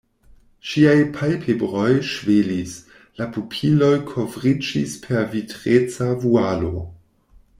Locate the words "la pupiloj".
3.21-3.91